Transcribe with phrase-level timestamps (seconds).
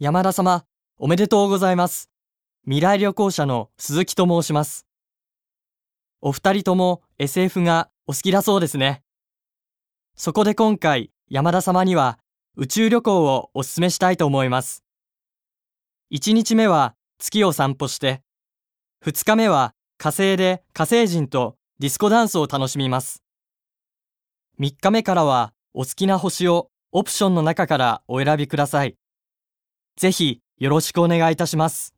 [0.00, 0.64] 山田様、
[0.98, 2.10] おめでとうございます。
[2.64, 4.88] 未来旅行者の鈴木と申します。
[6.20, 9.04] お二人とも SF がお好きだそうですね。
[10.16, 12.18] そこで今回、山田様には
[12.56, 14.82] 宇宙旅行をお勧めしたいと思います。
[16.12, 18.22] 1日目は月を散歩して、
[19.04, 23.22] 2日目は火星で火星人とディスコダンスを楽しみます。
[24.58, 28.96] 3日目からはお好きな星をオプションの中からお選びください。
[29.96, 31.94] ぜひよろしくお願いいたします。